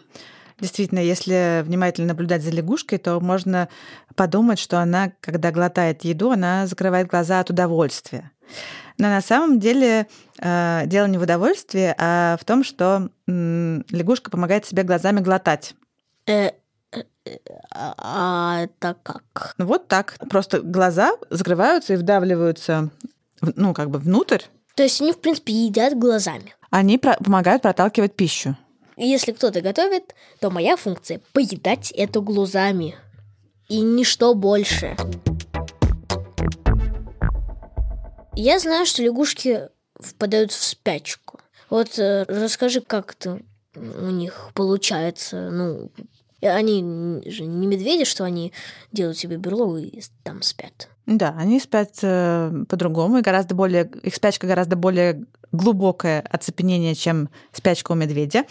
Действительно, 0.60 1.00
если 1.00 1.62
внимательно 1.63 2.10
наблюдать 2.10 2.42
за 2.44 2.51
лягушкой, 2.51 2.98
то 2.98 3.20
можно 3.20 3.70
подумать, 4.16 4.60
что 4.60 4.80
она, 4.80 5.12
когда 5.22 5.51
глотает 5.51 6.04
еду, 6.04 6.32
она 6.32 6.68
закрывает 6.68 7.08
глаза 7.08 7.39
от 7.39 7.50
удовольствия. 7.50 8.32
Но 8.98 9.08
на 9.08 9.22
самом 9.22 9.60
деле 9.60 10.08
э, 10.39 10.82
дело 10.86 11.06
не 11.08 11.18
в 11.18 11.22
удовольствии, 11.22 11.94
а 11.98 12.38
в 12.38 12.44
том, 12.44 12.63
что 12.63 13.10
лягушка 13.28 14.30
помогает 14.30 14.66
себе 14.66 14.84
глазами 14.84 15.22
глотать. 15.22 15.75
Э, 16.25 16.51
э, 16.92 17.04
а, 17.72 18.63
это 18.63 18.98
как? 19.01 19.54
Ну, 19.58 19.66
Вот 19.66 19.88
так. 19.88 20.18
Просто 20.30 20.62
глаза 20.62 21.12
закрываются 21.30 21.94
и 21.94 21.98
вдавливаются, 21.98 22.89
ну, 23.42 23.74
как 23.74 23.89
бы 23.89 24.00
внутрь. 24.00 24.42
То 24.75 24.84
есть 24.84 25.00
они, 25.01 25.13
в 25.13 25.20
принципе, 25.20 25.54
едят 25.54 25.98
глазами. 25.98 26.56
Они 26.70 26.98
про- 26.98 27.18
помогают 27.18 27.62
проталкивать 27.62 28.16
пищу. 28.16 28.58
Если 29.01 29.32
кто-то 29.32 29.62
готовит, 29.62 30.13
то 30.41 30.50
моя 30.50 30.75
функция— 30.75 31.22
поедать 31.34 31.91
это 31.91 32.20
глазами. 32.20 32.96
И 33.70 33.79
ничто 33.79 34.34
больше. 34.34 34.98
Я 38.36 38.60
знаю, 38.60 38.86
что 38.86 39.01
лягушки 39.01 39.70
впадают 40.00 40.51
в 40.51 40.62
спячку. 40.62 41.39
Вот 41.70 41.98
э, 41.98 42.25
расскажи, 42.27 42.82
как 42.82 43.15
это 43.18 43.39
у 43.75 44.10
них 44.10 44.50
получается. 44.53 45.50
Ну, 45.50 45.91
они 46.41 47.22
же 47.25 47.46
не 47.46 47.68
медведи, 47.68 48.03
что 48.03 48.25
они 48.25 48.51
делают 48.91 49.18
себе 49.18 49.38
берлогу 49.38 49.77
и 49.77 50.01
там 50.24 50.41
спят. 50.41 50.89
Да, 51.06 51.36
они 51.38 51.60
спят 51.62 52.00
э, 52.01 52.51
по-другому, 52.68 53.20
и 53.20 53.22
гораздо 53.22 53.56
более, 53.56 53.89
их 54.03 54.13
спячка 54.13 54.46
гораздо 54.46 54.75
более 54.75 55.25
глубокое 55.51 56.22
оцепенение, 56.22 56.96
чем 56.96 57.29
спячка 57.53 57.94
у 57.94 57.96
медведя. 57.96 58.46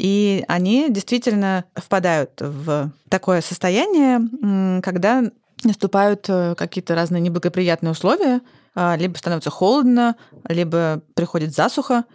И 0.00 0.46
они 0.48 0.86
действительно 0.88 1.66
впадают 1.74 2.30
в 2.40 2.90
такое 3.10 3.42
состояние, 3.42 4.80
когда 4.80 5.24
наступают 5.62 6.24
э, 6.30 6.54
какие-то 6.54 6.94
разные 6.94 7.20
неблагоприятные 7.20 7.90
условия, 7.90 8.40
а, 8.74 8.96
либо 8.96 9.18
становится 9.18 9.50
холодно, 9.50 10.16
либо 10.48 11.02
приходит 11.14 11.54
засуха. 11.54 12.06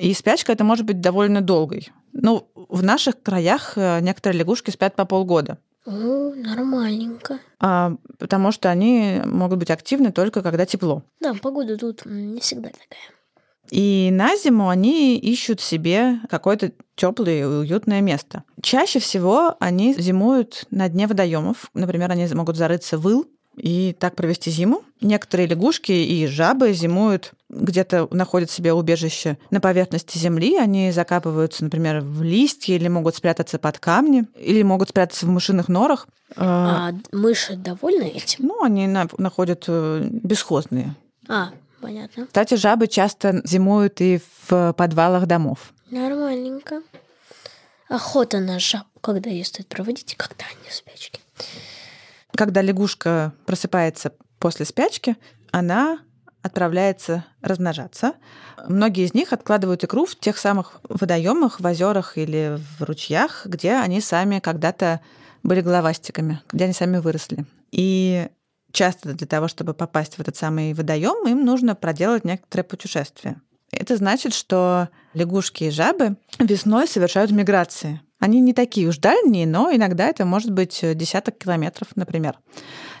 И 0.00 0.14
спячка 0.14 0.54
это 0.54 0.64
может 0.64 0.86
быть 0.86 1.02
довольно 1.02 1.42
долгой. 1.42 1.92
Ну, 2.12 2.48
в 2.54 2.82
наших 2.82 3.22
краях 3.22 3.74
э, 3.76 4.00
некоторые 4.00 4.38
лягушки 4.38 4.70
спят 4.70 4.96
по 4.96 5.04
полгода. 5.04 5.58
О, 5.84 5.90
нормальненько. 6.34 7.40
А, 7.60 7.94
потому 8.18 8.52
что 8.52 8.70
они 8.70 9.20
могут 9.26 9.58
быть 9.58 9.70
активны 9.70 10.12
только 10.12 10.40
когда 10.40 10.64
тепло. 10.64 11.02
Да, 11.20 11.34
погода 11.34 11.76
тут 11.76 12.06
не 12.06 12.40
всегда 12.40 12.70
такая. 12.70 13.10
И 13.70 14.10
на 14.12 14.36
зиму 14.36 14.68
они 14.68 15.16
ищут 15.16 15.60
себе 15.60 16.20
какое-то 16.30 16.72
теплое 16.96 17.40
и 17.40 17.44
уютное 17.44 18.00
место. 18.00 18.44
Чаще 18.62 18.98
всего 18.98 19.56
они 19.60 19.94
зимуют 19.94 20.66
на 20.70 20.88
дне 20.88 21.06
водоемов. 21.06 21.70
Например, 21.74 22.10
они 22.10 22.26
могут 22.34 22.56
зарыться 22.56 22.98
в 22.98 23.08
ил 23.08 23.26
и 23.56 23.94
так 23.98 24.16
провести 24.16 24.50
зиму. 24.50 24.82
Некоторые 25.00 25.46
лягушки 25.46 25.92
и 25.92 26.26
жабы 26.26 26.72
зимуют 26.72 27.32
где-то 27.54 28.08
находят 28.10 28.50
себе 28.50 28.72
убежище 28.72 29.38
на 29.50 29.60
поверхности 29.60 30.18
земли, 30.18 30.56
они 30.56 30.90
закапываются, 30.90 31.62
например, 31.64 32.00
в 32.00 32.22
листья 32.22 32.74
или 32.74 32.88
могут 32.88 33.14
спрятаться 33.16 33.58
под 33.58 33.78
камни, 33.78 34.24
или 34.38 34.62
могут 34.62 34.88
спрятаться 34.88 35.26
в 35.26 35.28
мышиных 35.28 35.68
норах. 35.68 36.08
А 36.36 36.90
мыши 37.12 37.54
довольны 37.56 38.04
этим? 38.04 38.46
Ну, 38.46 38.62
они 38.64 38.86
на- 38.86 39.08
находят 39.18 39.64
э, 39.68 40.04
бесхозные. 40.10 40.94
А, 41.28 41.50
понятно. 41.84 42.26
Кстати, 42.26 42.54
жабы 42.54 42.86
часто 42.86 43.42
зимуют 43.44 44.00
и 44.00 44.20
в 44.48 44.72
подвалах 44.72 45.26
домов. 45.26 45.72
Нормальненько. 45.90 46.82
Охота 47.88 48.40
на 48.40 48.58
жаб. 48.58 48.86
Когда 49.00 49.28
ее 49.28 49.44
стоит 49.44 49.68
проводить 49.68 50.14
когда 50.16 50.46
они 50.46 50.70
в 50.70 50.74
спячке? 50.74 51.20
Когда 52.34 52.62
лягушка 52.62 53.34
просыпается 53.44 54.12
после 54.38 54.64
спячки, 54.64 55.16
она 55.52 55.98
отправляется 56.42 57.24
размножаться. 57.42 58.14
Многие 58.66 59.04
из 59.04 59.14
них 59.14 59.32
откладывают 59.32 59.84
икру 59.84 60.06
в 60.06 60.16
тех 60.16 60.38
самых 60.38 60.80
водоемах, 60.88 61.60
в 61.60 61.66
озерах 61.66 62.16
или 62.16 62.58
в 62.78 62.82
ручьях, 62.82 63.46
где 63.46 63.74
они 63.74 64.00
сами 64.00 64.40
когда-то 64.40 65.00
были 65.42 65.60
головастиками, 65.60 66.40
где 66.50 66.64
они 66.64 66.72
сами 66.72 66.98
выросли. 66.98 67.44
И 67.72 68.28
часто 68.74 69.14
для 69.14 69.26
того, 69.26 69.48
чтобы 69.48 69.72
попасть 69.72 70.16
в 70.16 70.20
этот 70.20 70.36
самый 70.36 70.74
водоем, 70.74 71.26
им 71.26 71.44
нужно 71.44 71.74
проделать 71.74 72.24
некоторое 72.24 72.64
путешествие. 72.64 73.40
Это 73.70 73.96
значит, 73.96 74.34
что 74.34 74.88
лягушки 75.14 75.64
и 75.64 75.70
жабы 75.70 76.16
весной 76.38 76.86
совершают 76.86 77.30
миграции. 77.30 78.00
Они 78.20 78.40
не 78.40 78.52
такие 78.52 78.88
уж 78.88 78.98
дальние, 78.98 79.46
но 79.46 79.74
иногда 79.74 80.06
это 80.06 80.24
может 80.24 80.50
быть 80.50 80.80
десяток 80.82 81.38
километров, 81.38 81.88
например. 81.94 82.38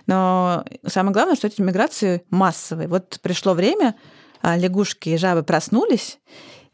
Но 0.06 0.64
самое 0.86 1.12
главное, 1.12 1.36
что 1.36 1.46
эти 1.46 1.60
миграции 1.60 2.24
массовые. 2.30 2.88
Вот 2.88 3.20
пришло 3.22 3.54
время, 3.54 3.94
а, 4.42 4.56
лягушки 4.56 5.10
и 5.10 5.16
жабы 5.16 5.42
проснулись 5.42 6.18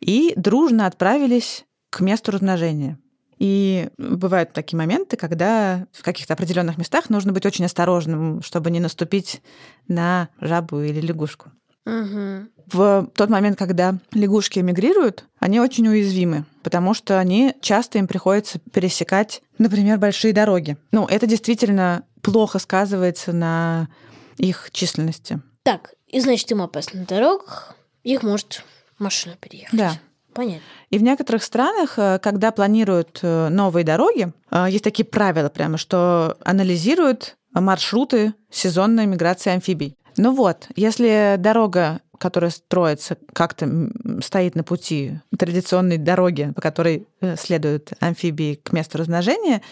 и 0.01 0.33
дружно 0.37 0.87
отправились 0.87 1.65
к 1.91 2.01
месту 2.01 2.33
размножения. 2.33 2.99
И 3.41 3.89
бывают 3.97 4.53
такие 4.53 4.77
моменты, 4.77 5.17
когда 5.17 5.87
в 5.93 6.03
каких-то 6.03 6.35
определенных 6.35 6.77
местах 6.77 7.09
нужно 7.09 7.33
быть 7.33 7.47
очень 7.47 7.65
осторожным, 7.65 8.43
чтобы 8.43 8.71
не 8.71 8.81
наступить 8.81 9.41
на 9.89 10.29
жабу 10.41 10.81
или 10.81 11.01
лягушку. 11.01 11.51
Угу. 11.87 12.49
В 12.67 13.09
тот 13.17 13.31
момент, 13.31 13.59
когда 13.59 13.99
лягушки 14.13 14.59
эмигрируют, 14.59 15.25
они 15.39 15.59
очень 15.59 15.89
уязвимы, 15.89 16.45
потому 16.63 16.93
что 16.93 17.19
они 17.19 17.55
часто 17.63 17.99
им 17.99 18.07
приходится 18.07 18.59
пересекать, 18.59 19.43
например, 19.57 19.99
большие 19.99 20.35
дороги. 20.35 20.77
Ну, 20.93 21.07
это 21.07 21.27
действительно 21.27 22.05
плохо 22.21 22.59
сказывается 22.59 23.33
на 23.33 23.89
их 24.37 24.69
численности. 24.71 25.41
Так, 25.63 25.95
и 26.07 26.21
значит, 26.21 26.51
им 26.53 26.61
опасно 26.61 27.01
на 27.01 27.07
дорогах, 27.07 27.75
их 28.03 28.23
может 28.23 28.65
машина 28.99 29.37
переехать. 29.41 29.79
Да. 29.79 29.99
Понятно. 30.35 30.63
И 30.91 30.99
в 30.99 31.03
некоторых 31.03 31.43
странах, 31.43 31.99
э, 31.99 32.19
когда 32.23 32.51
планируют 32.51 33.21
э, 33.23 33.49
новые 33.49 33.85
дороги, 33.85 34.33
э, 34.51 34.67
есть 34.71 34.85
такие 34.85 35.05
правила 35.05 35.49
прямо, 35.49 35.77
что 35.77 36.37
анализируют 36.45 37.37
маршруты 37.53 38.35
сезонной 38.51 39.07
миграции 39.07 39.53
амфибий. 39.53 39.97
Ну 40.17 40.35
вот, 40.35 40.69
если 40.77 41.37
дорога, 41.39 42.01
которая 42.19 42.51
строится, 42.51 43.17
как-то 43.33 43.91
стоит 44.23 44.55
на 44.55 44.63
пути 44.63 45.21
традиционной 45.37 45.99
дороги, 45.99 46.53
по 46.55 46.61
которой 46.61 47.07
следуют 47.39 47.93
амфибии 48.01 48.55
к 48.55 48.73
месту 48.73 48.99
размножения, 48.99 49.63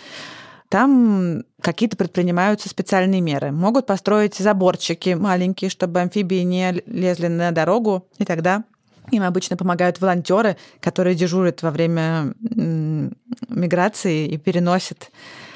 там 0.68 1.44
какие-то 1.60 1.96
предпринимаются 1.96 2.68
специальные 2.68 3.20
меры. 3.20 3.52
Могут 3.52 3.86
построить 3.86 4.36
заборчики 4.36 5.10
маленькие, 5.10 5.70
чтобы 5.70 6.00
амфибии 6.00 6.42
не 6.42 6.82
лезли 6.86 7.28
на 7.28 7.50
дорогу, 7.52 8.06
и 8.18 8.24
тогда 8.24 8.64
им 9.10 9.22
обычно 9.22 9.56
помогают 9.56 10.00
волонтеры, 10.00 10.56
которые 10.80 11.14
дежурят 11.14 11.62
во 11.62 11.70
время 11.70 12.34
миграции 12.40 14.26
и 14.26 14.36
переносят 14.36 15.10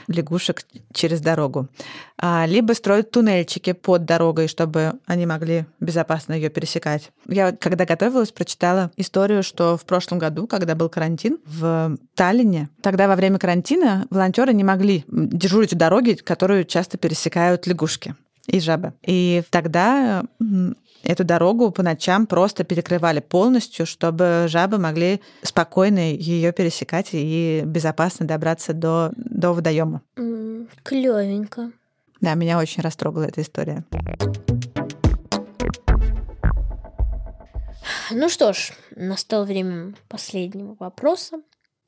лягушек 0.09 0.63
через 0.93 1.21
дорогу. 1.21 1.69
А, 2.19 2.45
либо 2.47 2.73
строят 2.73 3.11
туннельчики 3.11 3.73
под 3.73 4.05
дорогой, 4.05 4.49
чтобы 4.49 4.95
они 5.07 5.27
могли 5.27 5.67
безопасно 5.81 6.35
ее 6.35 6.49
пересекать. 6.49 7.11
Я, 7.27 7.53
когда 7.53 7.85
готовилась, 7.85 8.33
прочитала 8.33 8.91
историю, 8.97 9.43
что 9.43 9.77
в 9.77 9.85
прошлом 9.85 10.19
году, 10.19 10.47
когда 10.47 10.75
был 10.75 10.89
карантин 10.89 11.39
в 11.47 11.97
Таллине, 12.15 12.69
тогда 12.81 13.09
во 13.09 13.17
время 13.17 13.39
карантина 13.39 14.07
волонтеры 14.11 14.53
не 14.53 14.65
могли 14.65 15.05
дежурить 15.09 15.73
у 15.73 15.77
дороги, 15.77 16.15
которую 16.15 16.65
часто 16.65 16.99
пересекают 16.99 17.67
лягушки 17.67 18.15
и 18.47 18.61
жабы. 18.61 18.93
И 19.03 19.43
тогда 19.51 20.25
эту 21.05 21.25
дорогу 21.25 21.71
по 21.71 21.83
ночам 21.83 22.27
просто 22.27 22.65
перекрывали 22.65 23.21
полностью, 23.21 23.87
чтобы 23.87 24.47
жабы 24.49 24.79
могли 24.79 25.21
спокойно 25.43 26.13
ее 26.13 26.53
пересекать 26.53 27.11
и 27.13 27.63
безопасно 27.65 28.27
добраться 28.27 28.73
до, 28.73 29.13
до 29.17 29.53
водоема. 29.53 30.03
Mm, 30.17 30.69
клевенько. 30.83 31.73
Да, 32.21 32.35
меня 32.35 32.59
очень 32.59 32.83
растрогала 32.83 33.25
эта 33.25 33.43
история. 33.43 33.85
Ну 38.11 38.29
что 38.29 38.53
ж, 38.53 38.73
настало 38.95 39.45
время 39.45 39.95
последнего 40.09 40.77
вопроса. 40.79 41.41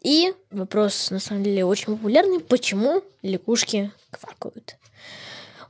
И 0.02 0.34
вопрос, 0.50 1.10
на 1.10 1.18
самом 1.18 1.44
деле, 1.44 1.64
очень 1.64 1.96
популярный. 1.96 2.40
Почему 2.40 3.02
лягушки 3.22 3.90
квакают? 4.10 4.76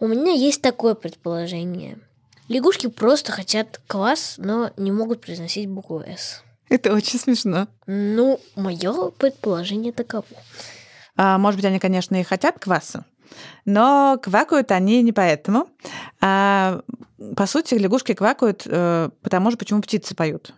У 0.00 0.08
меня 0.08 0.32
есть 0.32 0.60
такое 0.60 0.94
предположение– 0.94 1.98
Лягушки 2.48 2.88
просто 2.88 3.32
хотят 3.32 3.80
квас, 3.86 4.34
но 4.38 4.70
не 4.76 4.92
могут 4.92 5.20
произносить 5.20 5.68
букву 5.68 6.02
«С». 6.06 6.42
Это 6.68 6.92
очень 6.92 7.18
смешно. 7.18 7.68
Ну, 7.86 8.40
мое 8.56 9.10
предположение 9.10 9.92
таково. 9.92 10.24
А, 11.16 11.38
может 11.38 11.58
быть, 11.58 11.64
они, 11.64 11.78
конечно, 11.78 12.20
и 12.20 12.24
хотят 12.24 12.58
кваса, 12.58 13.04
но 13.64 14.18
квакают 14.22 14.72
они 14.72 15.02
не 15.02 15.12
поэтому. 15.12 15.68
А, 16.20 16.82
по 17.36 17.46
сути, 17.46 17.74
лягушки 17.74 18.14
квакают 18.14 18.62
э, 18.66 19.10
потому 19.22 19.50
же, 19.50 19.56
почему 19.56 19.80
птицы 19.80 20.14
поют. 20.14 20.52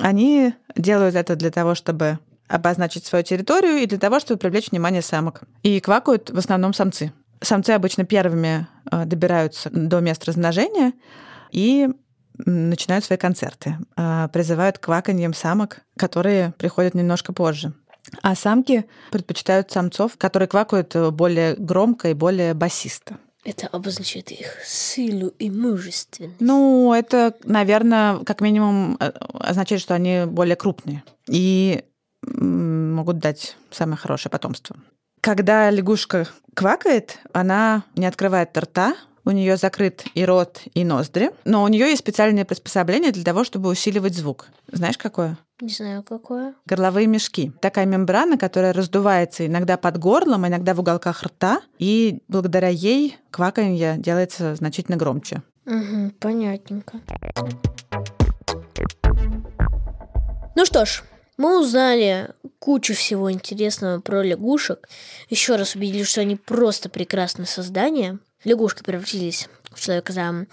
Они 0.00 0.54
делают 0.76 1.14
это 1.14 1.36
для 1.36 1.50
того, 1.50 1.74
чтобы 1.74 2.18
обозначить 2.48 3.06
свою 3.06 3.24
территорию 3.24 3.78
и 3.78 3.86
для 3.86 3.98
того, 3.98 4.20
чтобы 4.20 4.38
привлечь 4.38 4.70
внимание 4.70 5.02
самок. 5.02 5.42
И 5.62 5.80
квакают 5.80 6.30
в 6.30 6.38
основном 6.38 6.74
самцы. 6.74 7.12
Самцы 7.40 7.70
обычно 7.70 8.04
первыми 8.04 8.66
э, 8.90 9.04
добираются 9.06 9.70
до 9.70 10.00
места 10.00 10.26
размножения, 10.26 10.92
и 11.52 11.88
начинают 12.44 13.04
свои 13.04 13.18
концерты. 13.18 13.76
А, 13.96 14.28
призывают 14.28 14.78
к 14.78 14.84
кваканьем 14.84 15.34
самок, 15.34 15.82
которые 15.96 16.52
приходят 16.58 16.94
немножко 16.94 17.32
позже. 17.32 17.72
А 18.22 18.34
самки 18.34 18.84
предпочитают 19.10 19.70
самцов, 19.70 20.16
которые 20.18 20.48
квакают 20.48 20.96
более 21.12 21.54
громко 21.54 22.08
и 22.10 22.14
более 22.14 22.54
басисто. 22.54 23.18
Это 23.44 23.66
обозначает 23.66 24.30
их 24.30 24.64
силу 24.64 25.28
и 25.38 25.50
мужественность. 25.50 26.40
Ну, 26.40 26.92
это, 26.94 27.34
наверное, 27.44 28.18
как 28.18 28.40
минимум 28.40 28.96
э, 29.00 29.10
означает, 29.34 29.82
что 29.82 29.94
они 29.94 30.24
более 30.26 30.54
крупные 30.54 31.02
и 31.28 31.84
могут 32.22 33.18
дать 33.18 33.56
самое 33.72 33.96
хорошее 33.96 34.30
потомство. 34.30 34.76
Когда 35.20 35.70
лягушка 35.70 36.28
квакает, 36.54 37.18
она 37.32 37.82
не 37.96 38.06
открывает 38.06 38.56
рта, 38.56 38.94
у 39.24 39.30
нее 39.30 39.56
закрыт 39.56 40.04
и 40.14 40.24
рот, 40.24 40.62
и 40.74 40.84
ноздри, 40.84 41.30
но 41.44 41.62
у 41.62 41.68
нее 41.68 41.86
есть 41.86 42.00
специальное 42.00 42.44
приспособление 42.44 43.12
для 43.12 43.24
того, 43.24 43.44
чтобы 43.44 43.68
усиливать 43.68 44.14
звук. 44.14 44.48
Знаешь, 44.70 44.98
какое? 44.98 45.38
Не 45.60 45.68
знаю, 45.68 46.02
какое. 46.02 46.54
Горловые 46.66 47.06
мешки. 47.06 47.52
Такая 47.60 47.86
мембрана, 47.86 48.36
которая 48.36 48.72
раздувается 48.72 49.46
иногда 49.46 49.76
под 49.76 49.98
горлом, 49.98 50.46
иногда 50.46 50.74
в 50.74 50.80
уголках 50.80 51.22
рта, 51.22 51.60
и 51.78 52.22
благодаря 52.26 52.68
ей 52.68 53.16
кваканье 53.30 53.96
делается 53.98 54.54
значительно 54.56 54.96
громче. 54.96 55.42
Угу, 55.66 56.12
понятненько. 56.18 57.00
Ну 60.56 60.64
что 60.66 60.84
ж, 60.84 61.04
мы 61.36 61.60
узнали 61.60 62.30
кучу 62.58 62.94
всего 62.94 63.30
интересного 63.32 64.00
про 64.00 64.22
лягушек. 64.22 64.88
Еще 65.28 65.56
раз 65.56 65.74
убедились, 65.74 66.08
что 66.08 66.20
они 66.20 66.36
просто 66.36 66.88
прекрасные 66.88 67.46
создания 67.46 68.18
лягушки 68.44 68.82
превратились 68.82 69.48
в 69.74 69.80
человека 69.80 70.12
за 70.12 70.46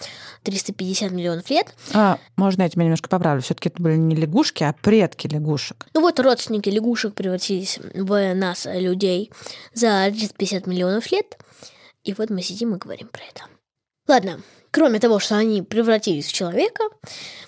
350 0.43 1.11
миллионов 1.11 1.49
лет. 1.49 1.73
А, 1.93 2.19
можно 2.35 2.63
я 2.63 2.69
тебя 2.69 2.83
немножко 2.83 3.09
поправлю? 3.09 3.41
все 3.41 3.53
таки 3.53 3.69
это 3.69 3.81
были 3.81 3.95
не 3.95 4.15
лягушки, 4.15 4.63
а 4.63 4.73
предки 4.73 5.27
лягушек. 5.27 5.87
Ну 5.93 6.01
вот 6.01 6.19
родственники 6.19 6.69
лягушек 6.69 7.13
превратились 7.13 7.79
в 7.93 8.33
нас, 8.33 8.65
людей, 8.71 9.31
за 9.73 10.07
350 10.09 10.67
миллионов 10.67 11.11
лет. 11.11 11.37
И 12.03 12.13
вот 12.13 12.29
мы 12.29 12.41
сидим 12.41 12.75
и 12.75 12.77
говорим 12.77 13.09
про 13.09 13.23
это. 13.23 13.43
Ладно, 14.07 14.41
кроме 14.71 14.99
того, 14.99 15.19
что 15.19 15.35
они 15.35 15.61
превратились 15.61 16.27
в 16.27 16.33
человека, 16.33 16.83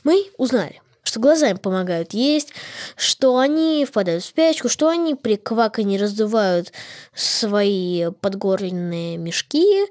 мы 0.04 0.28
узнали, 0.38 0.82
что 1.04 1.20
глаза 1.20 1.50
им 1.50 1.58
помогают 1.58 2.14
есть, 2.14 2.54
что 2.96 3.38
они 3.38 3.86
впадают 3.86 4.24
в 4.24 4.28
спячку, 4.28 4.70
что 4.70 4.90
они 4.90 5.16
при 5.16 5.38
кваканье 5.38 6.00
раздувают 6.00 6.72
свои 7.16 8.12
подгорленные 8.22 9.18
мешки, 9.18 9.88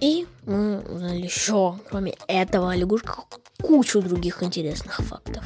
и 0.00 0.26
мы 0.46 0.80
узнали 0.80 1.22
еще, 1.22 1.78
кроме 1.88 2.14
этого, 2.26 2.72
о 2.72 2.76
лягушках, 2.76 3.26
кучу 3.62 4.00
других 4.00 4.42
интересных 4.42 4.96
фактов. 4.98 5.44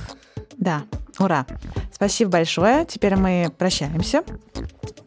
Да, 0.56 0.84
ура. 1.18 1.46
Спасибо 1.92 2.32
большое. 2.32 2.86
Теперь 2.86 3.16
мы 3.16 3.52
прощаемся. 3.56 4.24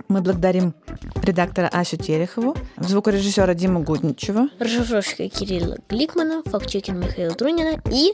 Мы 0.07 0.21
благодарим 0.21 0.73
редактора 1.21 1.67
Асю 1.67 1.97
Терехову, 1.97 2.55
звукорежиссера 2.77 3.53
Диму 3.53 3.83
Гудничева, 3.83 4.47
расшифровщика 4.57 5.27
Кирилла 5.27 5.77
Гликмана, 5.89 6.43
фактчекера 6.45 6.95
Михаила 6.95 7.36
Трунина 7.36 7.81
и 7.91 8.13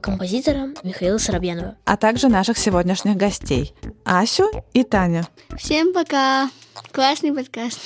композитора 0.00 0.70
Михаила 0.82 1.18
Соробьянова. 1.18 1.76
А 1.84 1.96
также 1.96 2.28
наших 2.28 2.58
сегодняшних 2.58 3.16
гостей 3.16 3.74
Асю 4.04 4.50
и 4.72 4.82
Таня. 4.82 5.28
Всем 5.56 5.92
пока! 5.92 6.50
Классный 6.92 7.32
подкаст. 7.32 7.78